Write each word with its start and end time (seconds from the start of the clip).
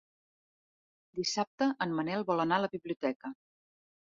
Dissabte 1.19 1.67
en 1.87 1.93
Manel 1.99 2.25
vol 2.31 2.45
anar 2.47 2.59
a 2.59 2.65
la 2.67 2.71
biblioteca. 2.77 3.35